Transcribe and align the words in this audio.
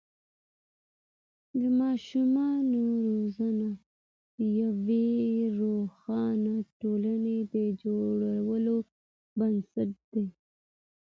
د 1.61 1.61
ماشومانو 1.81 2.81
روزنه 3.07 3.69
د 4.35 4.37
یوې 4.61 5.11
روښانه 5.59 6.55
ټولنې 6.79 7.37
د 7.53 7.55
جوړولو 7.81 8.75
بنسټ 9.39 9.91
دی. 10.13 10.25